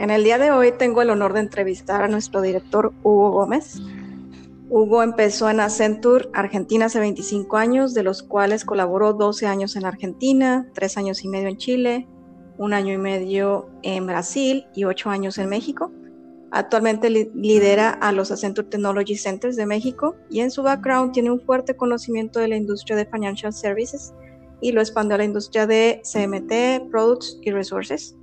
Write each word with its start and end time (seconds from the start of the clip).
En 0.00 0.08
el 0.08 0.24
día 0.24 0.38
de 0.38 0.50
hoy 0.50 0.72
tengo 0.72 1.02
el 1.02 1.10
honor 1.10 1.34
de 1.34 1.40
entrevistar 1.40 2.02
a 2.02 2.08
nuestro 2.08 2.40
director 2.40 2.94
Hugo 3.02 3.32
Gómez. 3.32 3.82
Hugo 4.70 5.02
empezó 5.02 5.50
en 5.50 5.60
Accenture 5.60 6.30
Argentina 6.32 6.86
hace 6.86 7.00
25 7.00 7.58
años, 7.58 7.92
de 7.92 8.02
los 8.02 8.22
cuales 8.22 8.64
colaboró 8.64 9.12
12 9.12 9.46
años 9.46 9.76
en 9.76 9.84
Argentina, 9.84 10.66
3 10.72 10.96
años 10.96 11.22
y 11.22 11.28
medio 11.28 11.48
en 11.48 11.58
Chile, 11.58 12.08
un 12.56 12.72
año 12.72 12.94
y 12.94 12.96
medio 12.96 13.68
en 13.82 14.06
Brasil 14.06 14.64
y 14.74 14.84
8 14.84 15.10
años 15.10 15.36
en 15.36 15.50
México. 15.50 15.92
Actualmente 16.50 17.10
lidera 17.10 17.90
a 17.90 18.10
los 18.12 18.32
Accenture 18.32 18.68
Technology 18.68 19.16
Centers 19.16 19.56
de 19.56 19.66
México 19.66 20.16
y 20.30 20.40
en 20.40 20.50
su 20.50 20.62
background 20.62 21.12
tiene 21.12 21.30
un 21.30 21.42
fuerte 21.42 21.76
conocimiento 21.76 22.40
de 22.40 22.48
la 22.48 22.56
industria 22.56 22.96
de 22.96 23.04
financial 23.04 23.52
services 23.52 24.14
y 24.62 24.72
lo 24.72 24.80
expandió 24.80 25.16
a 25.16 25.18
la 25.18 25.24
industria 25.24 25.66
de 25.66 26.00
CMT, 26.10 26.90
Products 26.90 27.38
y 27.42 27.50
Resources. 27.50 28.16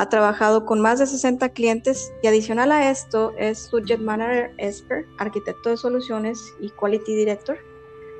Ha 0.00 0.08
trabajado 0.08 0.64
con 0.64 0.80
más 0.80 0.98
de 0.98 1.06
60 1.06 1.50
clientes 1.50 2.10
y 2.22 2.26
adicional 2.26 2.72
a 2.72 2.90
esto 2.90 3.34
es 3.36 3.58
Subject 3.58 4.00
Manager 4.00 4.50
Expert, 4.56 5.06
arquitecto 5.18 5.68
de 5.68 5.76
soluciones 5.76 6.54
y 6.58 6.70
Quality 6.70 7.14
Director. 7.14 7.58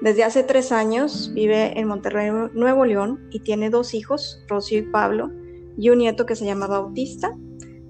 Desde 0.02 0.22
hace 0.22 0.42
tres 0.42 0.72
años 0.72 1.30
vive 1.32 1.80
en 1.80 1.88
Monterrey, 1.88 2.30
Nuevo 2.52 2.84
León 2.84 3.26
y 3.30 3.40
tiene 3.40 3.70
dos 3.70 3.94
hijos, 3.94 4.44
Rocío 4.46 4.80
y 4.80 4.82
Pablo, 4.82 5.30
y 5.78 5.88
un 5.88 5.96
nieto 5.96 6.26
que 6.26 6.36
se 6.36 6.44
llama 6.44 6.66
Bautista. 6.66 7.32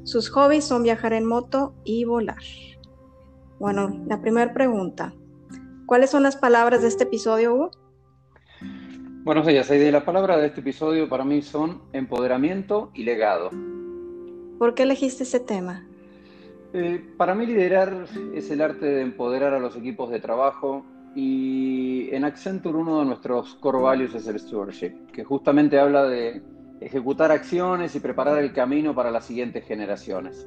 Sus 0.04 0.28
hobbies 0.28 0.66
son 0.66 0.84
viajar 0.84 1.12
en 1.12 1.26
moto 1.26 1.74
y 1.82 2.04
volar. 2.04 2.38
Bueno, 3.58 4.04
la 4.06 4.20
primera 4.20 4.54
pregunta. 4.54 5.12
¿Cuáles 5.86 6.10
son 6.10 6.22
las 6.22 6.36
palabras 6.36 6.82
de 6.82 6.86
este 6.86 7.02
episodio, 7.02 7.54
Hugo? 7.54 7.70
Buenos 9.24 9.48
días, 9.48 9.68
Aide. 9.68 9.90
La 9.90 10.04
palabra 10.04 10.36
de 10.36 10.46
este 10.46 10.60
episodio 10.60 11.08
para 11.08 11.24
mí 11.24 11.42
son 11.42 11.82
empoderamiento 11.92 12.92
y 12.94 13.02
legado. 13.02 13.50
¿Por 14.60 14.74
qué 14.74 14.82
elegiste 14.82 15.22
ese 15.22 15.40
tema? 15.40 15.86
Eh, 16.74 17.02
para 17.16 17.34
mí 17.34 17.46
liderar 17.46 18.04
es 18.34 18.50
el 18.50 18.60
arte 18.60 18.84
de 18.84 19.00
empoderar 19.00 19.54
a 19.54 19.58
los 19.58 19.74
equipos 19.74 20.10
de 20.10 20.20
trabajo 20.20 20.84
y 21.14 22.14
en 22.14 22.26
Accenture 22.26 22.76
uno 22.76 22.98
de 22.98 23.06
nuestros 23.06 23.54
core 23.54 23.78
values 23.78 24.14
es 24.14 24.26
el 24.26 24.38
stewardship, 24.38 25.12
que 25.14 25.24
justamente 25.24 25.80
habla 25.80 26.04
de 26.04 26.42
ejecutar 26.82 27.32
acciones 27.32 27.96
y 27.96 28.00
preparar 28.00 28.36
el 28.36 28.52
camino 28.52 28.94
para 28.94 29.10
las 29.10 29.24
siguientes 29.24 29.64
generaciones. 29.64 30.46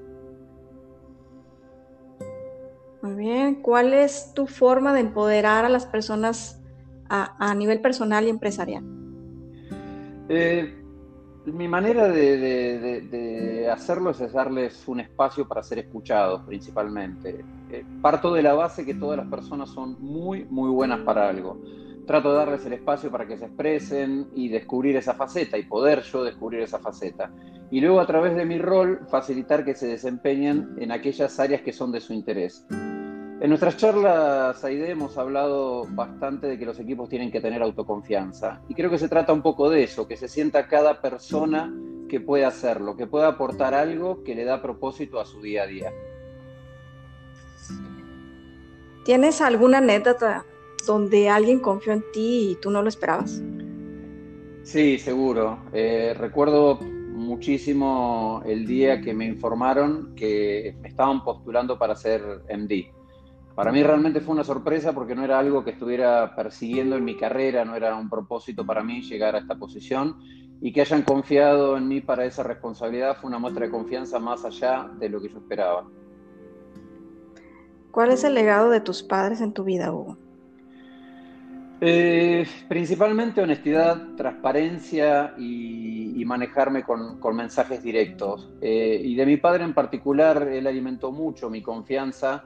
Muy 3.02 3.16
bien, 3.16 3.64
¿cuál 3.64 3.95
es 3.95 4.31
tu 4.36 4.45
forma 4.45 4.94
de 4.94 5.00
empoderar 5.00 5.66
a 5.66 5.70
las 5.70 5.88
personas 5.88 6.61
a, 7.09 7.55
nivel 7.55 7.81
personal 7.81 8.25
y 8.25 8.30
empresarial? 8.30 8.83
Eh, 10.30 10.83
mi 11.45 11.67
manera 11.67 12.08
de, 12.08 13.02
hacerlo 13.73 14.11
es 14.11 14.31
darles 14.31 14.88
un 14.88 14.99
espacio 14.99 15.47
para 15.47 15.63
ser 15.63 15.79
escuchados 15.79 16.41
principalmente. 16.45 17.43
Eh, 17.69 17.85
parto 18.02 18.33
de 18.33 18.41
la 18.41 18.53
base 18.53 18.85
que 18.85 18.93
todas 18.93 19.17
las 19.17 19.27
personas 19.27 19.69
son 19.69 19.97
muy, 19.99 20.45
muy 20.45 20.69
buenas 20.69 21.02
para 21.02 21.30
algo. 21.30 21.59
Trato 22.05 22.31
de 22.31 22.38
darles 22.38 22.65
el 22.65 22.73
espacio 22.73 23.09
para 23.11 23.27
que 23.27 23.38
se 23.38 23.45
expresen 23.45 24.27
y 24.35 24.49
descubrir 24.49 24.97
esa 24.97 25.13
faceta 25.13 25.57
y 25.57 25.63
poder 25.63 26.02
yo 26.03 26.23
descubrir 26.23 26.61
esa 26.61 26.80
faceta. 26.80 27.31
Y 27.71 27.81
luego 27.81 27.99
a 27.99 28.05
través 28.05 28.35
de 28.35 28.45
mi 28.45 28.57
rol 28.57 29.02
facilitar 29.09 29.63
que 29.65 29.73
se 29.73 29.87
desempeñen 29.87 30.75
en 30.77 30.91
aquellas 30.91 31.39
áreas 31.39 31.61
que 31.61 31.73
son 31.73 31.91
de 31.91 32.02
su 32.02 32.13
interés. 32.13 32.65
En 33.43 33.49
nuestras 33.49 33.75
charlas, 33.75 34.63
Aide, 34.63 34.91
hemos 34.91 35.17
hablado 35.17 35.85
bastante 35.89 36.47
de 36.47 36.58
que 36.58 36.65
los 36.65 36.80
equipos 36.80 37.09
tienen 37.09 37.30
que 37.30 37.41
tener 37.41 37.61
autoconfianza. 37.61 38.61
Y 38.69 38.73
creo 38.73 38.89
que 38.89 38.97
se 38.97 39.09
trata 39.09 39.33
un 39.33 39.41
poco 39.41 39.69
de 39.69 39.83
eso, 39.83 40.08
que 40.08 40.15
se 40.15 40.30
sienta 40.30 40.67
cada 40.67 41.02
persona 41.02 41.73
que 42.14 42.22
puede 42.22 42.45
hacerlo, 42.45 42.95
que 42.95 43.08
pueda 43.08 43.28
aportar 43.28 43.73
algo 43.73 44.23
que 44.23 44.36
le 44.36 44.45
da 44.45 44.61
propósito 44.61 45.19
a 45.19 45.25
su 45.25 45.42
día 45.42 45.64
a 45.64 45.65
día. 45.65 45.92
¿Tienes 49.04 49.42
alguna 49.42 49.80
anécdota 49.80 50.45
donde 50.86 51.27
alguien 51.32 51.60
confió 51.60 51.92
en 51.92 52.04
ti 52.14 52.52
y 52.52 52.55
tú 52.61 52.70
no 52.70 52.83
lo 52.83 52.89
esperabas? 52.89 53.42
Sí, 54.61 54.99
seguro. 54.99 55.58
Eh, 55.73 56.14
recuerdo 56.15 56.80
muchísimo 56.82 58.43
el 58.45 58.67
día 58.67 59.02
que 59.02 59.16
me 59.16 59.26
informaron 59.26 60.14
que 60.16 60.77
me 60.83 60.89
estaban 60.89 61.23
postulando 61.23 61.80
para 61.80 61.95
ser 61.95 62.21
MD. 62.48 62.93
Para 63.55 63.71
mí 63.71 63.82
realmente 63.82 64.21
fue 64.21 64.36
una 64.36 64.43
sorpresa 64.43 64.93
porque 64.93 65.16
no 65.16 65.23
era 65.23 65.39
algo 65.39 65.64
que 65.64 65.71
estuviera 65.71 66.36
persiguiendo 66.36 66.95
en 66.95 67.05
mi 67.05 67.17
carrera, 67.17 67.66
no 67.66 67.76
era 67.76 67.95
un 67.95 68.08
propósito 68.08 68.67
para 68.67 68.83
mí 68.83 69.02
llegar 69.02 69.33
a 69.36 69.39
esta 69.39 69.55
posición 69.55 70.17
y 70.65 70.71
que 70.71 70.79
hayan 70.79 71.01
confiado 71.01 71.75
en 71.75 71.89
mí 71.89 71.99
para 71.99 72.23
esa 72.23 72.41
responsabilidad 72.41 73.17
fue 73.19 73.27
una 73.27 73.37
muestra 73.37 73.65
de 73.65 73.71
confianza 73.71 74.17
más 74.17 74.45
allá 74.45 74.89
de 74.97 75.09
lo 75.09 75.21
que 75.21 75.27
yo 75.27 75.39
esperaba. 75.39 75.85
¿Cuál 77.91 78.11
es 78.11 78.23
el 78.23 78.33
legado 78.33 78.69
de 78.69 78.79
tus 78.79 79.03
padres 79.03 79.41
en 79.41 79.51
tu 79.51 79.65
vida, 79.65 79.91
Hugo? 79.91 80.17
Eh, 81.81 82.47
principalmente 82.69 83.41
honestidad, 83.41 84.15
transparencia 84.15 85.35
y, 85.37 86.23
manejarme 86.25 86.83
con, 86.83 87.19
mensajes 87.35 87.83
directos. 87.83 88.49
Eh, 88.61 89.01
y 89.03 89.15
de 89.15 89.25
mi 89.25 89.35
padre 89.35 89.65
en 89.65 89.73
particular, 89.73 90.47
él 90.47 90.65
alimentó 90.65 91.11
mucho 91.11 91.49
mi 91.49 91.61
confianza 91.61 92.45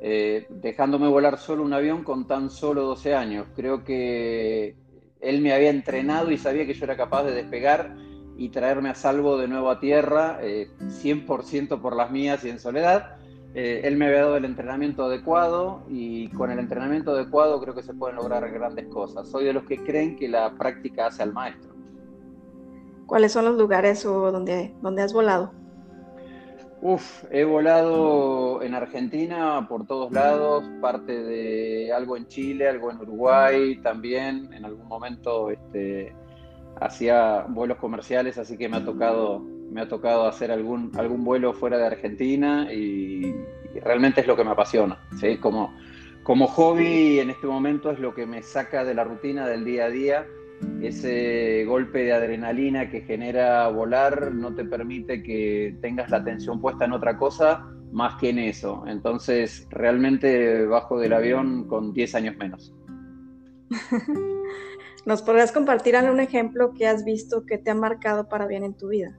eh, 0.00 0.48
dejándome 0.50 1.06
volar 1.06 1.38
solo 1.38 1.62
un 1.62 1.72
avión 1.72 2.02
con 2.02 2.26
tan 2.26 2.50
solo 2.50 2.82
12 2.82 3.14
años. 3.14 3.46
Creo 3.54 3.84
que 3.84 4.81
él 5.22 5.40
me 5.40 5.52
había 5.54 5.70
entrenado 5.70 6.30
y 6.30 6.36
sabía 6.36 6.66
que 6.66 6.74
yo 6.74 6.84
era 6.84 6.96
capaz 6.96 7.22
de 7.24 7.32
despegar 7.32 7.94
y 8.36 8.48
traerme 8.48 8.90
a 8.90 8.94
salvo 8.94 9.38
de 9.38 9.48
nuevo 9.48 9.70
a 9.70 9.78
tierra, 9.78 10.40
100% 10.42 11.74
eh, 11.74 11.80
por 11.80 11.96
las 11.96 12.10
mías 12.10 12.44
y 12.44 12.50
en 12.50 12.58
soledad. 12.58 13.16
Eh, 13.54 13.82
él 13.84 13.96
me 13.96 14.06
había 14.06 14.22
dado 14.22 14.36
el 14.36 14.44
entrenamiento 14.44 15.04
adecuado 15.04 15.82
y 15.88 16.28
con 16.30 16.50
el 16.50 16.58
entrenamiento 16.58 17.12
adecuado 17.12 17.60
creo 17.60 17.74
que 17.74 17.82
se 17.82 17.94
pueden 17.94 18.16
lograr 18.16 18.50
grandes 18.50 18.86
cosas. 18.86 19.28
Soy 19.28 19.44
de 19.44 19.52
los 19.52 19.64
que 19.64 19.76
creen 19.84 20.16
que 20.16 20.28
la 20.28 20.54
práctica 20.56 21.06
hace 21.06 21.22
al 21.22 21.32
maestro. 21.32 21.72
¿Cuáles 23.06 23.32
son 23.32 23.44
los 23.44 23.56
lugares 23.56 24.02
donde, 24.02 24.74
donde 24.80 25.02
has 25.02 25.12
volado? 25.12 25.52
Uf, 26.84 27.22
he 27.30 27.44
volado 27.44 28.60
en 28.60 28.74
Argentina 28.74 29.66
por 29.68 29.86
todos 29.86 30.10
lados, 30.10 30.64
parte 30.80 31.22
de 31.22 31.92
algo 31.92 32.16
en 32.16 32.26
Chile, 32.26 32.68
algo 32.68 32.90
en 32.90 32.96
Uruguay 32.96 33.76
también. 33.76 34.52
En 34.52 34.64
algún 34.64 34.88
momento 34.88 35.48
este, 35.50 36.12
hacía 36.80 37.46
vuelos 37.48 37.78
comerciales, 37.78 38.36
así 38.36 38.58
que 38.58 38.68
me 38.68 38.78
ha 38.78 38.84
tocado, 38.84 39.38
me 39.38 39.80
ha 39.80 39.88
tocado 39.88 40.26
hacer 40.26 40.50
algún, 40.50 40.90
algún 40.98 41.22
vuelo 41.22 41.52
fuera 41.52 41.78
de 41.78 41.86
Argentina 41.86 42.66
y, 42.72 43.32
realmente 43.80 44.20
es 44.20 44.26
lo 44.26 44.34
que 44.34 44.42
me 44.42 44.50
apasiona. 44.50 44.98
¿sí? 45.20 45.36
Como, 45.36 45.72
como 46.24 46.48
hobby 46.48 47.20
en 47.20 47.30
este 47.30 47.46
momento 47.46 47.92
es 47.92 48.00
lo 48.00 48.12
que 48.12 48.26
me 48.26 48.42
saca 48.42 48.84
de 48.84 48.94
la 48.94 49.04
rutina 49.04 49.46
del 49.46 49.64
día 49.64 49.84
a 49.84 49.88
día 49.90 50.26
ese 50.82 51.64
golpe 51.64 52.04
de 52.04 52.12
adrenalina 52.12 52.90
que 52.90 53.02
genera 53.02 53.68
volar 53.68 54.34
no 54.34 54.54
te 54.54 54.64
permite 54.64 55.22
que 55.22 55.76
tengas 55.80 56.10
la 56.10 56.18
atención 56.18 56.60
puesta 56.60 56.84
en 56.84 56.92
otra 56.92 57.16
cosa 57.16 57.66
más 57.92 58.16
que 58.16 58.30
en 58.30 58.38
eso. 58.38 58.84
Entonces, 58.86 59.66
realmente 59.70 60.66
bajo 60.66 60.98
del 60.98 61.12
avión 61.12 61.68
con 61.68 61.92
10 61.92 62.14
años 62.14 62.36
menos. 62.36 62.74
¿Nos 65.06 65.22
podrías 65.22 65.52
compartir 65.52 65.96
algún 65.96 66.20
ejemplo 66.20 66.72
que 66.74 66.86
has 66.86 67.04
visto 67.04 67.44
que 67.44 67.58
te 67.58 67.70
ha 67.70 67.74
marcado 67.74 68.28
para 68.28 68.46
bien 68.46 68.64
en 68.64 68.74
tu 68.74 68.88
vida? 68.88 69.18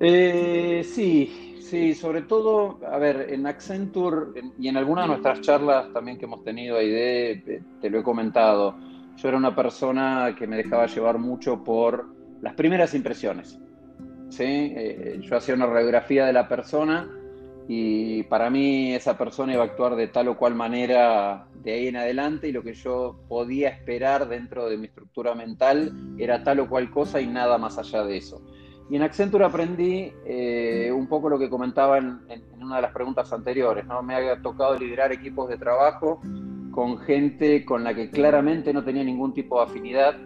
Eh, 0.00 0.82
sí, 0.84 1.58
sí, 1.60 1.94
sobre 1.94 2.22
todo, 2.22 2.80
a 2.86 2.98
ver, 2.98 3.26
en 3.30 3.46
Accenture 3.46 4.40
y 4.58 4.68
en 4.68 4.76
algunas 4.76 5.04
de 5.04 5.08
nuestras 5.08 5.40
charlas 5.40 5.92
también 5.92 6.18
que 6.18 6.24
hemos 6.24 6.42
tenido 6.42 6.76
ahí 6.76 6.90
de, 6.90 7.62
te 7.80 7.90
lo 7.90 8.00
he 8.00 8.02
comentado 8.02 8.74
yo 9.20 9.28
era 9.28 9.36
una 9.36 9.54
persona 9.54 10.34
que 10.38 10.46
me 10.46 10.56
dejaba 10.56 10.86
llevar 10.86 11.18
mucho 11.18 11.62
por 11.62 12.06
las 12.40 12.54
primeras 12.54 12.94
impresiones. 12.94 13.58
¿sí? 14.30 14.44
Eh, 14.44 15.20
yo 15.20 15.36
hacía 15.36 15.54
una 15.54 15.66
radiografía 15.66 16.26
de 16.26 16.32
la 16.32 16.48
persona 16.48 17.08
y 17.68 18.22
para 18.24 18.48
mí 18.50 18.94
esa 18.94 19.18
persona 19.18 19.52
iba 19.52 19.62
a 19.62 19.66
actuar 19.66 19.94
de 19.94 20.08
tal 20.08 20.28
o 20.28 20.36
cual 20.36 20.54
manera 20.54 21.46
de 21.62 21.72
ahí 21.72 21.88
en 21.88 21.96
adelante 21.96 22.48
y 22.48 22.52
lo 22.52 22.62
que 22.62 22.72
yo 22.72 23.20
podía 23.28 23.68
esperar 23.68 24.28
dentro 24.28 24.68
de 24.68 24.78
mi 24.78 24.86
estructura 24.86 25.34
mental 25.34 25.92
era 26.18 26.42
tal 26.42 26.60
o 26.60 26.68
cual 26.68 26.90
cosa 26.90 27.20
y 27.20 27.26
nada 27.26 27.58
más 27.58 27.78
allá 27.78 28.02
de 28.04 28.16
eso. 28.16 28.42
Y 28.88 28.96
en 28.96 29.02
Accenture 29.02 29.44
aprendí 29.44 30.12
eh, 30.24 30.90
un 30.92 31.06
poco 31.06 31.28
lo 31.28 31.38
que 31.38 31.48
comentaba 31.48 31.98
en, 31.98 32.18
en, 32.28 32.42
una 32.60 32.76
de 32.76 32.82
las 32.82 32.92
preguntas 32.92 33.32
anteriores, 33.32 33.86
¿no? 33.86 34.02
Me 34.02 34.14
ha 34.16 34.42
tocado 34.42 34.76
liderar 34.76 35.12
equipos 35.12 35.48
de 35.48 35.56
trabajo 35.56 36.20
con 36.80 36.96
gente 36.96 37.62
con 37.66 37.84
la 37.84 37.92
que 37.92 38.08
claramente 38.08 38.72
no 38.72 38.82
tenía 38.82 39.04
ningún 39.04 39.34
tipo 39.34 39.58
de 39.58 39.66
afinidad, 39.66 40.16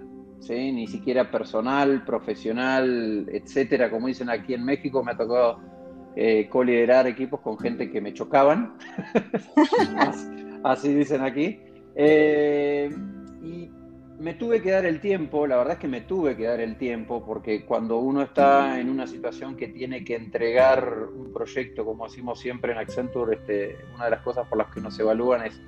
ni 0.48 0.86
siquiera 0.86 1.28
personal, 1.28 2.04
profesional, 2.04 3.28
etcétera. 3.28 3.90
Como 3.90 4.06
dicen 4.06 4.30
aquí 4.30 4.54
en 4.54 4.64
México, 4.64 5.02
me 5.02 5.10
ha 5.10 5.16
tocado 5.16 5.58
eh, 6.14 6.46
coliderar 6.48 7.08
equipos 7.08 7.40
con 7.40 7.58
gente 7.58 7.90
que 7.90 8.00
me 8.00 8.14
chocaban, 8.14 8.78
así, 10.62 10.94
dicen 10.94 11.22
aquí. 11.22 11.58
Eh, 11.96 12.88
y 13.42 13.68
me 14.20 14.34
tuve 14.34 14.62
que 14.62 14.70
dar 14.70 14.86
el 14.86 15.00
tiempo, 15.00 15.48
la 15.48 15.56
verdad 15.56 15.72
es 15.72 15.80
que 15.80 15.88
me 15.88 16.02
tuve 16.02 16.36
que 16.36 16.44
dar 16.44 16.60
el 16.60 16.76
tiempo, 16.76 17.24
porque 17.26 17.64
cuando 17.66 17.98
uno 17.98 18.22
está 18.22 18.78
en 18.78 18.90
una 18.90 19.08
situación 19.08 19.56
que 19.56 19.66
tiene 19.66 20.04
que 20.04 20.14
entregar 20.14 21.08
un 21.16 21.32
proyecto, 21.32 21.84
como 21.84 22.04
decimos 22.04 22.38
siempre 22.38 22.70
en 22.70 22.78
Accenture, 22.78 23.38
este, 23.38 23.76
una 23.96 24.04
de 24.04 24.10
las 24.12 24.20
cosas 24.20 24.46
por 24.46 24.58
las 24.58 24.72
que 24.72 24.80
nos 24.80 24.96
evalúan 25.00 25.44
es 25.46 25.60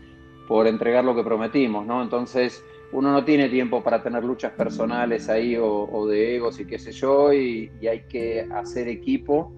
por 0.47 0.67
entregar 0.67 1.05
lo 1.05 1.15
que 1.15 1.23
prometimos, 1.23 1.87
¿no? 1.87 2.03
Entonces, 2.03 2.65
uno 2.93 3.13
no 3.13 3.25
tiene 3.25 3.49
tiempo 3.49 3.83
para 3.83 4.03
tener 4.03 4.25
luchas 4.25 4.53
personales 4.53 5.29
ahí 5.29 5.57
o, 5.61 6.07
de 6.07 6.37
egos 6.37 6.61
y 6.61 6.67
qué 6.67 6.79
sé 6.79 6.93
yo, 6.93 7.33
y, 7.33 7.71
hay 7.87 8.05
que 8.09 8.47
hacer 8.55 8.89
equipo 8.89 9.53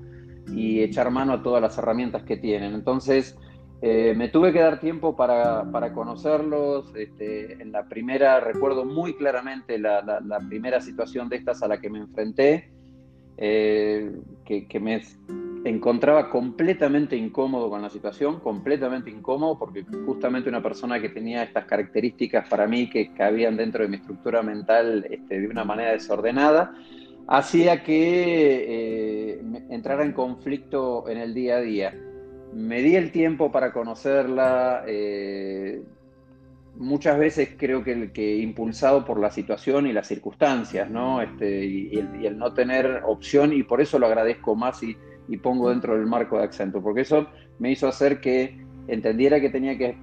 y 0.55 0.81
echar 0.81 1.11
mano 1.11 1.35
a 1.35 1.43
todas 1.43 1.61
las 1.61 1.77
herramientas 1.79 2.23
que 2.23 2.37
tienen. 2.37 2.75
Entonces, 2.75 3.37
eh, 3.83 4.15
me 4.17 4.29
tuve 4.29 4.53
que 4.53 4.61
dar 4.61 4.81
tiempo 4.81 5.15
para, 5.15 5.93
conocerlos. 5.95 6.93
Este, 6.97 7.63
en 7.63 7.71
la 7.71 7.87
primera, 7.87 8.41
recuerdo 8.41 8.85
muy 8.85 9.15
claramente 9.15 9.79
la, 9.79 10.21
primera 10.49 10.81
situación 10.81 11.29
de 11.29 11.37
estas 11.37 11.63
a 11.63 11.69
la 11.69 11.81
que 11.81 11.91
me 11.91 11.99
enfrenté, 11.99 12.71
eh, 13.37 14.11
que, 14.45 14.81
me 14.81 15.03
encontraba 15.65 16.31
completamente 16.31 17.17
incómodo 17.17 17.69
con 17.71 17.83
la 17.83 17.91
situación, 17.91 18.41
completamente 18.41 19.11
incómodo, 19.11 19.59
porque 19.59 19.85
justamente 20.07 20.49
una 20.49 20.63
persona 20.63 21.01
que 21.01 21.09
tenía 21.09 21.43
estas 21.43 21.65
características 21.65 22.49
para 22.49 22.67
mí 22.67 22.89
que 22.89 23.13
cabían 23.13 23.57
dentro 23.57 23.83
de 23.83 23.89
mi 23.89 23.97
estructura 23.97 24.43
mental 24.43 25.07
este, 25.11 25.41
de 25.41 25.49
una 25.49 25.65
manera 25.65 25.93
desordenada, 25.93 26.75
hacía 27.27 27.83
que 27.83 28.65
eh, 28.69 29.43
entrara 29.71 30.05
en 30.05 30.13
conflicto 30.13 31.09
en 31.09 31.19
el 31.19 31.35
día 31.35 31.57
a 31.57 31.61
día 31.61 31.95
me 32.53 32.83
di 32.83 32.97
el 32.97 33.13
tiempo 33.13 33.51
para 33.53 33.73
conocerla. 33.73 34.85
Eh, 34.87 35.83
muchas 36.77 37.19
veces 37.19 37.51
creo 37.57 37.83
que, 37.85 38.37
impulsado 38.37 39.05
por 39.05 39.19
la 39.19 39.31
situación 39.31 39.87
y 39.87 39.93
las 39.93 40.07
circunstancias, 40.07 40.91
¿no? 40.91 41.21
Este, 41.21 41.65
y, 41.65 41.99
el, 41.99 42.39
no 42.39 42.55
tener 42.55 43.03
opción, 43.05 43.53
y 43.53 43.63
por 43.63 43.81
eso 43.81 43.99
lo 43.99 44.07
agradezco 44.07 44.55
más 44.55 44.83
y, 44.83 44.97
pongo 45.37 45.71
dentro 45.71 45.97
del 45.97 46.07
marco 46.07 46.39
de 46.39 46.45
Accento, 46.45 46.81
porque 46.83 47.03
eso 47.03 47.27
me 47.59 47.71
hizo 47.71 47.87
hacer 47.87 48.21
que 48.21 48.65
entendiera 48.87 49.41
que 49.41 49.51
tenía 49.51 49.77
que 49.77 49.97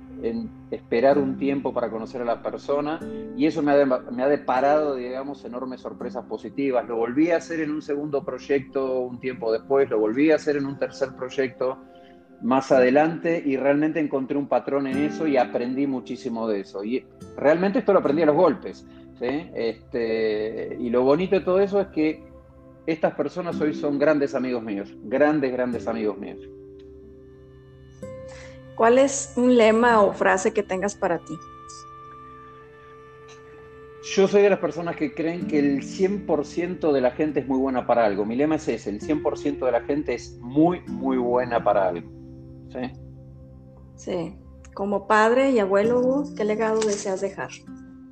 esperar 0.72 1.18
un 1.18 1.38
tiempo 1.38 1.74
para 1.74 1.90
conocer 1.90 2.22
a 2.22 2.26
la 2.26 2.42
persona, 2.42 3.00
y 3.36 3.46
eso 3.46 3.62
me 3.62 3.72
ha, 3.74 3.86
me 3.86 4.24
ha 4.24 4.28
deparado, 4.28 4.96
digamos, 4.96 5.44
enormes 5.44 5.82
sorpresas 5.82 6.26
positivas. 6.26 6.88
Lo 6.88 6.96
volví 6.96 7.32
a 7.32 7.38
hacer 7.38 7.60
en 7.60 7.72
un 7.72 7.82
segundo 7.82 8.24
proyecto 8.24 9.02
un 9.02 9.20
tiempo 9.20 9.52
después, 9.52 9.90
lo 9.90 10.00
volví 10.00 10.32
a 10.32 10.36
hacer 10.36 10.58
en 10.58 10.66
un 10.66 10.78
tercer 10.78 11.10
proyecto 11.16 11.80
más 12.42 12.72
adelante 12.72 13.42
y 13.44 13.58
realmente 13.58 14.00
encontré 14.00 14.38
un 14.38 14.48
patrón 14.48 14.88
en 14.88 14.98
eso 14.98 15.28
y 15.28 15.38
aprendí 15.38 15.88
muchísimo 15.88 16.48
de 16.48 16.62
eso. 16.62 16.84
Y 16.84 17.06
realmente 17.38 17.80
esto 17.80 17.94
lo 17.94 18.00
aprendí 18.00 18.22
a 18.22 18.28
los 18.28 18.36
golpes. 18.36 18.86
Este, 19.20 20.78
y 20.80 20.90
lo 20.90 21.04
bonito 21.04 21.36
de 21.36 21.42
todo 21.42 21.60
eso 21.60 21.80
es 21.80 21.88
que 21.88 22.24
estas 22.88 23.14
personas 23.16 23.60
hoy 23.60 23.74
son 23.74 23.98
grandes 23.98 24.36
amigos 24.36 24.64
míos, 24.64 24.94
grandes, 25.04 25.52
grandes 25.52 25.88
amigos 25.88 26.18
míos. 26.18 26.40
¿Cuál 28.76 29.00
es 29.00 29.34
un 29.38 29.56
lema 29.56 30.02
o 30.02 30.14
frase 30.14 30.54
que 30.54 30.62
tengas 30.62 30.96
para 30.96 31.20
ti? 31.20 31.34
Yo 34.04 34.28
soy 34.28 34.44
de 34.44 34.50
las 34.52 34.60
personas 34.60 34.96
que 34.96 35.16
creen 35.16 35.48
que 35.48 35.58
el 35.58 35.82
100% 35.82 36.92
de 36.92 37.02
la 37.02 37.12
gente 37.12 37.40
es 37.40 37.48
muy 37.48 37.58
buena 37.58 37.88
para 37.88 38.06
algo. 38.06 38.24
Mi 38.24 38.36
lema 38.36 38.56
es 38.56 38.68
ese, 38.68 38.92
el 38.92 39.02
100% 39.02 39.66
de 39.66 39.72
la 39.72 39.82
gente 39.82 40.14
es 40.14 40.38
muy, 40.42 40.82
muy 40.82 41.18
buena 41.18 41.64
para 41.64 41.88
algo. 41.88 42.08
Sí. 42.72 42.92
Sí. 43.96 44.36
Como 44.76 45.08
padre 45.08 45.52
y 45.52 45.60
abuelo, 45.60 46.24
¿qué 46.38 46.44
legado 46.44 46.82
deseas 46.82 47.22
dejar? 47.22 47.50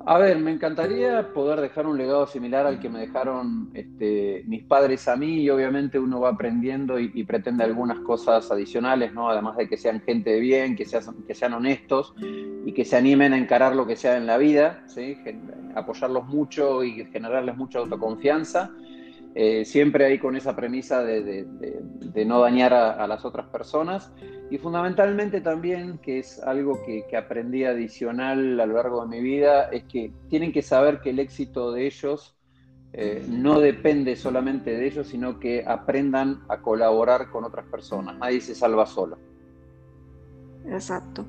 A 0.06 0.18
ver, 0.18 0.38
me 0.38 0.50
encantaría 0.50 1.32
poder 1.32 1.62
dejar 1.62 1.86
un 1.86 1.96
legado 1.96 2.26
similar 2.26 2.66
al 2.66 2.78
que 2.78 2.90
me 2.90 2.98
dejaron 2.98 3.70
este, 3.72 4.42
mis 4.46 4.62
padres 4.62 5.08
a 5.08 5.16
mí 5.16 5.40
y 5.40 5.48
obviamente 5.48 5.98
uno 5.98 6.20
va 6.20 6.28
aprendiendo 6.28 6.98
y, 7.00 7.24
pretende 7.24 7.64
algunas 7.64 8.00
cosas 8.00 8.50
adicionales, 8.50 9.14
¿no? 9.14 9.30
Además 9.30 9.56
de 9.56 9.66
que 9.66 9.78
sean 9.78 10.02
gente 10.02 10.30
de 10.30 10.40
bien, 10.40 10.76
que, 10.76 10.84
sean, 10.84 11.24
que 11.26 11.34
sean 11.34 11.54
honestos 11.54 12.14
y 12.18 12.72
que 12.72 12.84
se 12.84 12.98
animen 12.98 13.32
a 13.32 13.38
encarar 13.38 13.74
lo 13.74 13.86
que 13.86 13.96
sea 13.96 14.18
en 14.18 14.26
la 14.26 14.36
vida, 14.36 14.84
¿sí? 14.88 15.16
apoyarlos 15.74 16.26
mucho 16.26 16.84
y 16.84 17.06
generarles 17.06 17.56
mucha 17.56 17.78
autoconfianza 17.78 18.70
eh, 19.36 19.64
siempre 19.64 20.04
ahí 20.04 20.20
con 20.20 20.36
esa 20.36 20.54
premisa 20.54 21.02
de, 21.02 21.44
no 22.24 22.40
dañar 22.40 22.72
a, 22.72 23.04
las 23.08 23.24
otras 23.24 23.46
personas 23.48 24.12
y 24.48 24.58
fundamentalmente 24.58 25.40
también, 25.40 25.98
que 25.98 26.20
es 26.20 26.40
algo 26.40 26.80
que, 26.84 27.04
aprendí 27.16 27.64
adicional 27.64 28.60
a 28.60 28.66
lo 28.66 28.74
largo 28.74 29.02
de 29.02 29.08
mi 29.08 29.20
vida, 29.20 29.64
es 29.72 29.84
que 29.84 30.12
tienen 30.28 30.52
que 30.52 30.62
saber 30.62 31.00
que 31.00 31.10
el 31.10 31.18
éxito 31.18 31.72
de 31.72 31.86
ellos 31.86 32.36
eh, 32.92 33.24
no 33.28 33.58
depende 33.58 34.14
solamente 34.14 34.70
de 34.70 34.86
ellos, 34.86 35.08
sino 35.08 35.40
que 35.40 35.64
aprendan 35.66 36.44
a 36.48 36.62
colaborar 36.62 37.28
con 37.30 37.42
otras 37.42 37.66
personas. 37.66 38.16
Nadie 38.16 38.40
se 38.40 38.54
salva 38.54 38.86
solo. 38.86 39.18
Exacto. 40.68 41.24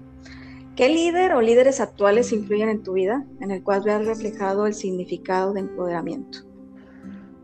¿Qué 0.75 0.89
líder 0.89 1.33
o 1.33 1.41
líderes 1.41 1.81
actuales 1.81 2.31
influyen 2.31 2.69
en 2.69 2.83
tu 2.83 2.93
vida 2.93 3.25
en 3.41 3.49
el 3.49 3.63
cual 3.63 3.81
veas 3.83 4.05
reflejado 4.05 4.67
el 4.67 4.75
significado 4.75 5.53
de 5.53 5.61
empoderamiento? 5.61 6.54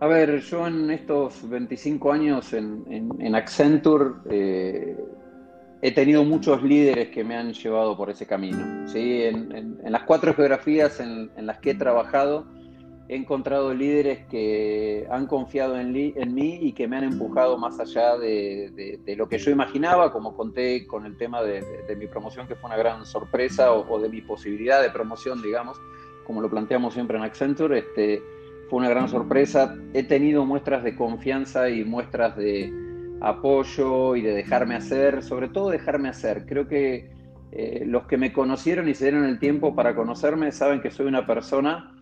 A 0.02 0.08
ver, 0.08 0.42
yo 0.42 0.66
en 0.66 0.90
estos 0.90 1.48
25 1.48 2.12
años 2.12 2.54
en, 2.54 3.36
Accenture 3.36 4.16
eh, 4.32 4.98
he 5.80 5.92
tenido 5.92 6.24
muchos 6.24 6.64
líderes 6.64 7.10
que 7.10 7.24
me 7.24 7.38
han 7.38 7.54
llevado 7.54 7.96
por 7.96 8.10
ese 8.10 8.26
camino. 8.26 8.88
¿sí? 8.88 9.22
En, 9.22 9.78
las 9.84 10.02
cuatro 10.02 10.34
geografías 10.34 11.00
en, 11.00 11.30
las 11.46 11.60
que 11.60 11.72
he 11.72 11.76
trabajado, 11.76 12.48
he 13.10 13.16
encontrado 13.16 13.76
líderes 13.76 14.26
que 14.26 15.06
han 15.12 15.28
confiado 15.28 15.80
en, 15.80 15.94
mí 15.94 16.58
y 16.60 16.74
que 16.74 16.88
me 16.88 16.98
han 16.98 17.04
empujado 17.04 17.60
más 17.60 17.80
allá 17.80 18.18
de, 18.18 19.00
lo 19.16 19.30
que 19.30 19.38
yo 19.38 19.52
imaginaba, 19.52 20.12
como 20.12 20.36
conté 20.36 20.88
con 20.88 21.06
el 21.06 21.16
tema 21.16 21.44
de, 21.44 21.64
mi 21.96 22.08
promoción, 22.08 22.48
que 22.48 22.56
fue 22.56 22.72
una 22.72 22.78
gran 22.78 23.06
sorpresa, 23.06 23.72
o, 23.72 23.88
o, 23.88 24.00
de 24.00 24.10
mi 24.10 24.22
posibilidad 24.22 24.82
de 24.82 24.90
promoción, 24.90 25.44
digamos, 25.44 25.80
como 26.26 26.42
lo 26.42 26.50
planteamos 26.50 26.96
siempre 26.96 27.18
en 27.18 27.24
Accenture. 27.24 27.78
Este, 27.78 28.41
fue 28.72 28.80
una 28.80 28.90
gran 28.90 29.10
sorpresa. 29.10 29.76
He 29.94 30.04
tenido 30.04 30.46
muestras 30.46 30.82
de 30.86 30.96
confianza 30.96 31.70
y 31.70 31.84
muestras 31.84 32.38
de 32.38 32.74
apoyo 33.20 34.16
y 34.16 34.22
de 34.22 34.34
dejarme 34.34 34.76
hacer, 34.76 35.24
sobre 35.24 35.50
todo 35.50 35.70
dejarme 35.70 36.08
hacer. 36.08 36.46
Creo 36.46 36.70
que 36.70 37.12
eh, 37.52 37.84
los 37.86 38.08
que 38.08 38.16
me 38.16 38.32
conocieron 38.32 38.88
y 38.88 38.94
se 38.96 39.12
dieron 39.12 39.26
el 39.26 39.40
tiempo 39.40 39.76
para 39.76 39.94
conocerme 39.94 40.54
saben 40.54 40.80
que 40.80 40.90
soy 40.90 41.08
una 41.08 41.28
persona 41.28 41.94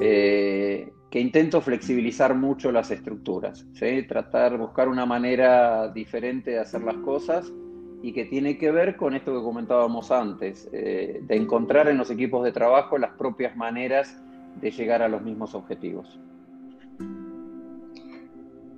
eh, 0.00 0.90
que 1.10 1.20
intento 1.20 1.60
flexibilizar 1.60 2.34
mucho 2.34 2.72
las 2.72 2.90
estructuras, 2.90 3.66
tratar, 4.08 4.56
buscar 4.56 4.88
una 4.88 5.04
manera 5.04 5.88
diferente 5.92 6.52
de 6.52 6.60
hacer 6.60 6.80
las 6.82 6.96
cosas 6.96 7.52
y 8.02 8.14
que 8.14 8.24
tiene 8.24 8.56
que 8.56 8.70
ver 8.70 8.96
con 8.96 9.14
esto 9.14 9.36
que 9.36 9.44
comentábamos 9.44 10.10
antes, 10.10 10.66
eh, 10.72 11.20
de 11.22 11.36
encontrar 11.36 11.88
en 11.88 11.98
los 11.98 12.10
equipos 12.10 12.42
de 12.42 12.52
trabajo 12.52 12.96
las 12.96 13.10
propias 13.18 13.54
maneras 13.54 14.18
de 14.60 14.70
llegar 14.70 15.02
a 15.02 15.08
los 15.08 15.22
mismos 15.22 15.54
objetivos. 15.54 16.18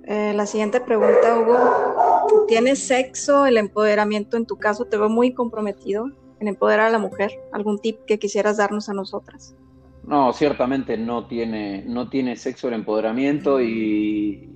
Eh, 0.03 0.33
la 0.33 0.45
siguiente 0.45 0.81
pregunta, 0.81 1.39
Hugo. 1.39 2.45
¿Tienes 2.47 2.79
sexo, 2.79 3.45
el 3.45 3.57
empoderamiento 3.57 4.37
en 4.37 4.45
tu 4.45 4.57
caso? 4.57 4.85
Te 4.85 4.97
veo 4.97 5.09
muy 5.09 5.33
comprometido 5.33 6.05
en 6.39 6.47
empoderar 6.47 6.87
a 6.87 6.89
la 6.89 6.99
mujer. 6.99 7.31
¿Algún 7.51 7.79
tip 7.79 7.99
que 8.05 8.17
quisieras 8.17 8.57
darnos 8.57 8.89
a 8.89 8.93
nosotras? 8.93 9.55
No, 10.03 10.33
ciertamente 10.33 10.97
no 10.97 11.27
tiene, 11.27 11.83
no 11.85 12.09
tiene 12.09 12.35
sexo 12.35 12.69
el 12.69 12.73
empoderamiento 12.73 13.61
y, 13.61 14.49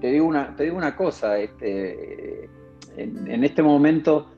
te, 0.00 0.10
digo 0.10 0.26
una, 0.26 0.56
te 0.56 0.64
digo 0.64 0.76
una 0.76 0.96
cosa, 0.96 1.38
este, 1.38 2.48
en 2.96 3.44
este 3.44 3.62
momento 3.62 4.35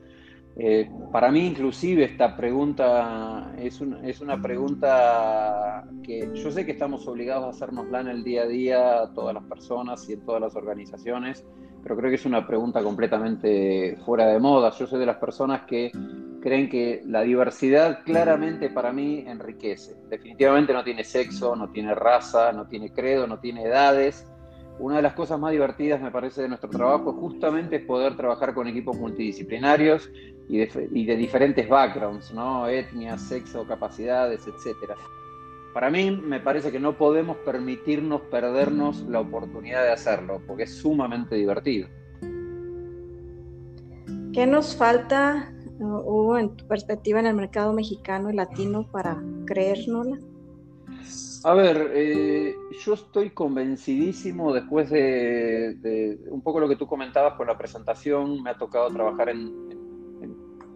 eh, 0.61 0.91
para 1.09 1.31
mí 1.31 1.47
inclusive 1.47 2.03
esta 2.03 2.35
pregunta 2.35 3.53
es, 3.57 3.79
una 3.79 4.41
pregunta 4.41 5.85
que 6.03 6.29
yo 6.33 6.51
sé 6.51 6.65
que 6.65 6.73
estamos 6.73 7.07
obligados 7.07 7.45
a 7.45 7.49
hacernosla 7.51 8.01
en 8.01 8.07
el 8.09 8.25
día 8.25 8.41
a 8.41 8.47
día, 8.47 9.09
todas 9.15 9.33
las 9.33 9.45
personas 9.45 10.09
y 10.09 10.13
en 10.13 10.25
todas 10.25 10.41
las 10.41 10.57
organizaciones, 10.57 11.45
pero 11.81 11.95
creo 11.95 12.09
que 12.09 12.17
es 12.17 12.25
una 12.25 12.45
pregunta 12.45 12.83
completamente 12.83 13.97
fuera 14.05 14.27
de 14.27 14.37
moda. 14.37 14.71
Yo 14.71 14.85
soy 14.85 14.99
de 14.99 15.05
las 15.05 15.15
personas 15.15 15.61
que 15.61 15.93
creen 16.41 16.69
que 16.69 17.03
la 17.05 17.21
diversidad 17.21 18.03
claramente 18.03 18.69
para 18.69 18.91
mí 18.91 19.23
enriquece. 19.25 19.95
Definitivamente 20.09 20.73
no 20.73 20.83
tiene 20.83 21.05
sexo, 21.05 21.55
no 21.55 21.69
tiene 21.69 21.95
raza, 21.95 22.51
no 22.51 22.67
tiene 22.67 22.91
credo, 22.91 23.27
no 23.27 23.39
tiene 23.39 23.63
edades 23.63 24.29
una 24.79 24.95
de 24.95 25.01
las 25.01 25.13
cosas 25.13 25.39
más 25.39 25.51
divertidas, 25.51 26.01
me 26.01 26.09
parece, 26.09 26.41
de 26.41 26.47
nuestro 26.47 26.69
trabajo 26.69 27.13
justamente 27.13 27.77
es 27.77 27.85
poder 27.85 28.15
trabajar 28.15 28.53
con 28.53 28.67
equipos 28.67 28.97
multidisciplinarios 28.97 30.09
y 30.47 30.57
de, 30.57 31.15
diferentes 31.15 31.67
backgrounds, 31.67 32.33
¿no? 32.33 32.67
Etnias, 32.67 33.21
sexo, 33.21 33.67
capacidades, 33.67 34.47
etc. 34.47 34.93
Para 35.73 35.89
mí 35.89 36.09
me 36.11 36.39
parece 36.39 36.71
que 36.71 36.79
no 36.79 36.97
podemos 36.97 37.37
permitirnos 37.37 38.21
perdernos 38.31 39.01
la 39.03 39.19
oportunidad 39.19 39.83
de 39.83 39.91
hacerlo, 39.91 40.41
porque 40.47 40.63
es 40.63 40.77
sumamente 40.77 41.35
divertido. 41.35 41.87
¿Qué 44.33 44.47
nos 44.47 44.75
falta, 44.75 45.53
Hugo, 45.79 46.37
en 46.37 46.55
tu 46.55 46.65
perspectiva 46.67 47.19
en 47.19 47.25
el 47.25 47.35
mercado 47.35 47.73
mexicano 47.73 48.29
y 48.29 48.33
latino 48.33 48.89
para 48.89 49.21
creérnosla? 49.45 50.19
A 51.43 51.53
ver, 51.53 51.91
eh, 51.93 52.55
yo 52.83 52.93
estoy 52.93 53.29
convencidísimo 53.29 54.53
después 54.53 54.89
de, 54.89 56.19
un 56.29 56.41
poco 56.41 56.59
lo 56.59 56.67
que 56.67 56.75
tú 56.75 56.85
comentabas 56.85 57.35
con 57.35 57.47
la 57.47 57.57
presentación, 57.57 58.43
me 58.43 58.49
ha 58.49 58.57
tocado 58.57 58.89
trabajar 58.89 59.29
en, 59.29 59.69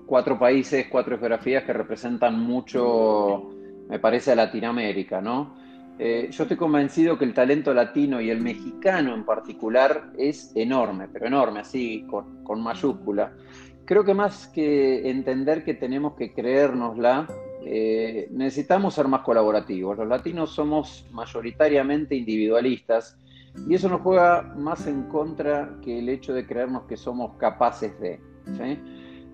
cuatro 0.05 0.37
países, 0.37 0.87
cuatro 0.89 1.17
geografías 1.17 1.63
que 1.63 1.73
representan 1.73 2.39
mucho, 2.39 3.49
me 3.89 3.99
parece, 3.99 4.31
a 4.31 4.35
Latinoamérica, 4.35 5.21
¿no? 5.21 5.55
Eh, 5.97 6.29
yo 6.31 6.43
estoy 6.43 6.57
convencido 6.57 7.17
que 7.17 7.25
el 7.25 7.33
talento 7.33 7.73
latino 7.73 8.19
y 8.21 8.29
el 8.29 8.41
mexicano 8.41 9.13
en 9.13 9.25
particular 9.25 10.11
es 10.17 10.51
enorme, 10.55 11.07
pero 11.11 11.27
enorme, 11.27 11.61
así, 11.61 12.05
con, 12.09 12.43
con 12.43 12.61
mayúscula. 12.61 13.33
Creo 13.85 14.03
que 14.03 14.13
más 14.13 14.47
que 14.47 15.09
entender 15.09 15.63
que 15.63 15.73
tenemos 15.73 16.13
que 16.15 16.33
creérnosla, 16.33 17.27
eh, 17.65 18.27
necesitamos 18.32 18.93
ser 18.93 19.08
más 19.08 19.22
colaborativos. 19.22 19.98
Los 19.98 20.08
latinos 20.08 20.51
somos 20.51 21.05
mayoritariamente 21.12 22.15
individualistas 22.15 23.17
y 23.67 23.75
eso 23.75 23.89
nos 23.89 24.01
juega 24.01 24.41
más 24.55 24.88
en 24.88 25.03
contra 25.03 25.77
que 25.82 26.00
el 26.00 26.10
hecho 26.10 26.34
de 26.34 26.46
creernos 26.46 26.84
que 26.84 26.98
somos 26.98 27.38
capaces 27.38 28.00
de. 28.00 28.20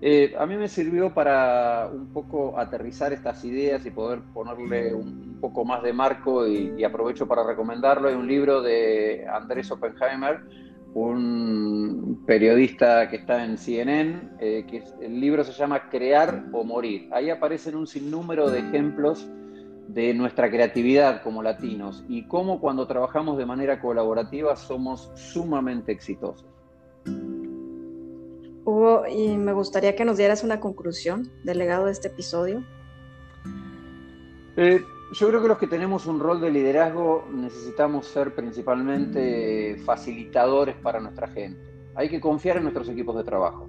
Eh, 0.02 0.34
a 0.38 0.46
mí 0.46 0.56
me 0.56 0.68
sirvió 0.68 1.12
para 1.12 1.90
un 1.92 2.12
poco 2.12 2.58
aterrizar 2.58 3.12
estas 3.12 3.44
ideas 3.44 3.84
y 3.84 3.90
poder 3.90 4.20
ponerle 4.32 4.94
un, 4.94 5.38
poco 5.40 5.64
más 5.64 5.82
de 5.82 5.92
marco 5.92 6.46
y, 6.46 6.74
y 6.76 6.84
aprovecho 6.84 7.26
para 7.26 7.46
recomendarlo. 7.46 8.08
Hay 8.08 8.14
un 8.14 8.26
libro 8.26 8.62
de 8.62 9.26
Andrés 9.26 9.70
Oppenheimer 9.70 10.40
un 10.94 12.24
periodista 12.26 13.08
que 13.08 13.16
está 13.16 13.44
en 13.44 13.56
CNN, 13.56 14.30
eh, 14.40 14.66
que 14.68 14.82
el 15.00 15.20
libro 15.20 15.44
se 15.44 15.52
llama 15.52 15.88
Crear 15.88 16.46
o 16.52 16.64
Morir. 16.64 17.08
Ahí 17.12 17.30
aparecen 17.30 17.76
un 17.76 17.86
sinnúmero 17.86 18.50
de 18.50 18.60
ejemplos 18.60 19.28
de 19.88 20.14
nuestra 20.14 20.50
creatividad 20.50 21.22
como 21.22 21.42
latinos 21.42 22.04
y 22.08 22.26
cómo 22.26 22.60
cuando 22.60 22.86
trabajamos 22.86 23.38
de 23.38 23.46
manera 23.46 23.80
colaborativa 23.80 24.54
somos 24.56 25.10
sumamente 25.14 25.92
exitosos. 25.92 26.46
Hugo, 28.64 29.04
y 29.08 29.36
me 29.36 29.52
gustaría 29.52 29.96
que 29.96 30.04
nos 30.04 30.16
dieras 30.16 30.44
una 30.44 30.60
conclusión 30.60 31.30
del 31.44 31.58
legado 31.58 31.86
de 31.86 31.92
este 31.92 32.08
episodio. 32.08 32.62
Eh, 34.56 34.82
yo 35.12 35.28
creo 35.28 35.42
que 35.42 35.48
los 35.48 35.58
que 35.58 35.66
tenemos 35.66 36.06
un 36.06 36.20
rol 36.20 36.40
de 36.40 36.50
liderazgo 36.50 37.26
necesitamos 37.32 38.06
ser 38.06 38.34
principalmente 38.34 39.76
facilitadores 39.84 40.76
para 40.76 41.00
nuestra 41.00 41.26
gente. 41.28 41.60
Hay 41.96 42.08
que 42.08 42.20
confiar 42.20 42.58
en 42.58 42.64
nuestros 42.64 42.88
equipos 42.88 43.16
de 43.16 43.24
trabajo. 43.24 43.68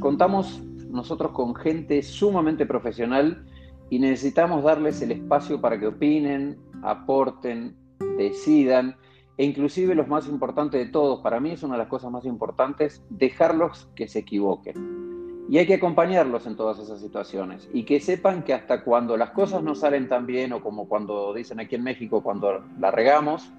contamos 0.00 0.62
nosotros 0.88 1.32
con 1.32 1.54
gente 1.54 2.02
sumamente 2.02 2.64
profesional 2.64 3.44
y 3.90 3.98
necesitamos 3.98 4.62
darles 4.62 5.02
el 5.02 5.12
espacio 5.12 5.60
para 5.60 5.78
que 5.78 5.88
opinen, 5.88 6.58
aporten, 6.82 7.76
decidan 8.16 8.96
e 9.36 9.44
inclusive 9.44 9.94
los 9.94 10.06
más 10.06 10.28
importantes 10.28 10.84
de 10.84 10.92
todos, 10.92 11.20
para 11.20 11.40
mí 11.40 11.50
es 11.50 11.62
una 11.62 11.74
de 11.74 11.78
las 11.78 11.88
cosas 11.88 12.10
más 12.12 12.24
importantes, 12.24 13.02
dejarlos 13.10 13.88
que 13.96 14.06
se 14.06 14.20
equivoquen. 14.20 15.11
Y 15.48 15.58
hay 15.58 15.66
que 15.66 15.74
acompañarlos 15.74 16.46
en 16.46 16.56
todas 16.56 16.78
esas 16.78 17.00
situaciones 17.00 17.68
y 17.72 17.84
que 17.84 18.00
sepan 18.00 18.42
que 18.42 18.54
hasta 18.54 18.84
cuando 18.84 19.16
las 19.16 19.30
cosas 19.30 19.62
no 19.62 19.74
salen 19.74 20.08
tan 20.08 20.26
bien 20.26 20.52
o 20.52 20.62
como 20.62 20.88
cuando 20.88 21.34
dicen 21.34 21.60
aquí 21.60 21.74
en 21.74 21.84
México, 21.84 22.22
cuando 22.22 22.64
la 22.78 22.90
regamos, 22.90 23.50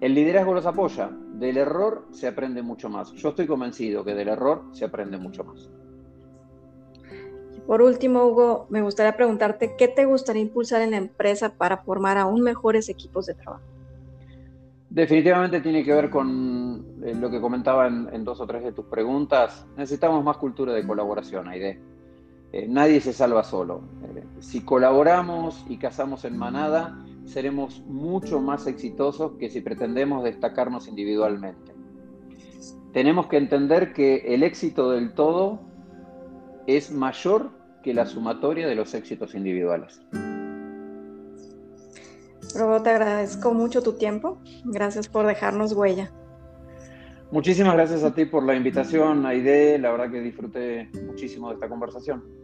el 0.00 0.14
liderazgo 0.14 0.54
los 0.54 0.66
apoya. 0.66 1.10
Del 1.34 1.56
error 1.56 2.06
se 2.10 2.26
aprende 2.26 2.62
mucho 2.62 2.88
más. 2.88 3.12
Yo 3.12 3.30
estoy 3.30 3.46
convencido 3.46 4.04
que 4.04 4.14
del 4.14 4.28
error 4.28 4.64
se 4.72 4.84
aprende 4.84 5.16
mucho 5.16 5.44
más. 5.44 5.70
Por 7.66 7.80
último, 7.80 8.26
Hugo, 8.26 8.66
me 8.68 8.82
gustaría 8.82 9.16
preguntarte, 9.16 9.74
¿qué 9.78 9.88
te 9.88 10.04
gustaría 10.04 10.42
impulsar 10.42 10.82
en 10.82 10.90
la 10.90 10.98
empresa 10.98 11.54
para 11.56 11.78
formar 11.78 12.18
aún 12.18 12.42
mejores 12.42 12.90
equipos 12.90 13.24
de 13.26 13.34
trabajo? 13.34 13.73
Definitivamente 14.94 15.60
tiene 15.60 15.82
que 15.82 15.92
ver 15.92 16.08
con 16.08 17.00
eh, 17.02 17.16
lo 17.16 17.28
que 17.28 17.40
comentaba 17.40 17.88
en, 17.88 18.22
dos 18.22 18.40
o 18.40 18.46
tres 18.46 18.62
de 18.62 18.70
tus 18.70 18.84
preguntas. 18.84 19.66
Necesitamos 19.76 20.22
más 20.22 20.36
cultura 20.36 20.72
de 20.72 20.86
colaboración, 20.86 21.48
Aide. 21.48 21.80
Eh, 22.52 22.68
nadie 22.68 23.00
se 23.00 23.12
salva 23.12 23.42
solo. 23.42 23.82
Eh, 24.04 24.22
si 24.38 24.60
colaboramos 24.60 25.66
y 25.68 25.78
cazamos 25.78 26.24
en 26.24 26.38
manada, 26.38 26.96
seremos 27.24 27.80
mucho 27.86 28.40
más 28.40 28.68
exitosos 28.68 29.32
que 29.32 29.50
si 29.50 29.62
pretendemos 29.62 30.22
destacarnos 30.22 30.86
individualmente. 30.86 31.74
Tenemos 32.92 33.26
que 33.26 33.38
entender 33.38 33.92
que 33.92 34.18
el 34.32 34.44
éxito 34.44 34.92
del 34.92 35.12
todo 35.14 35.58
es 36.68 36.92
mayor 36.92 37.50
que 37.82 37.94
la 37.94 38.06
sumatoria 38.06 38.68
de 38.68 38.76
los 38.76 38.94
éxitos 38.94 39.34
individuales. 39.34 40.00
Robo, 42.54 42.82
te 42.82 42.90
agradezco 42.90 43.52
mucho 43.52 43.82
tu 43.82 43.94
tiempo. 43.94 44.38
Gracias 44.64 45.08
por 45.08 45.26
dejarnos 45.26 45.72
huella. 45.72 46.12
Muchísimas 47.30 47.74
gracias 47.74 48.04
a 48.04 48.14
ti 48.14 48.26
por 48.26 48.44
la 48.44 48.54
invitación, 48.54 49.26
Aide. 49.26 49.78
La 49.78 49.90
verdad 49.90 50.10
que 50.10 50.20
disfruté 50.20 50.88
muchísimo 51.06 51.48
de 51.48 51.54
esta 51.54 51.68
conversación. 51.68 52.43